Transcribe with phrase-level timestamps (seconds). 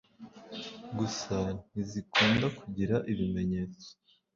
[0.97, 1.37] Gusa
[1.69, 3.87] ntizikunda kugira ibimenyetso